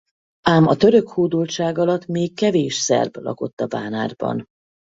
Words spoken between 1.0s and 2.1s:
hódoltság alatt